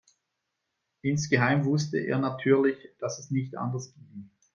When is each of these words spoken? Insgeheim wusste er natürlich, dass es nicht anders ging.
Insgeheim 1.03 1.63
wusste 1.65 1.99
er 1.99 2.17
natürlich, 2.17 2.89
dass 2.97 3.19
es 3.19 3.29
nicht 3.29 3.55
anders 3.55 3.93
ging. 3.93 4.31